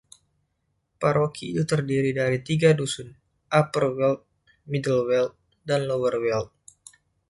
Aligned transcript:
Paroki 1.01 1.45
itu 1.53 1.61
terdiri 1.71 2.09
dari 2.19 2.37
tiga 2.47 2.69
dusun: 2.79 3.07
Upper 3.59 3.85
Weald, 3.95 4.21
Middle 4.71 5.03
Weald, 5.07 5.33
dan 5.67 5.81
Lower 5.89 6.15
Weald. 6.23 6.49